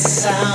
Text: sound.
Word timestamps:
sound. 0.00 0.49